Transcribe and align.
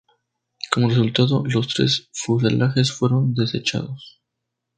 Como 0.71 0.89
resultado, 0.89 1.43
los 1.45 1.67
tres 1.75 2.09
fuselajes 2.11 2.91
fueron 2.91 3.35
desechados. 3.35 4.19